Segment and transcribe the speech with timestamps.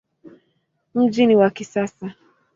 [0.95, 2.13] Mji ni wa kisasa.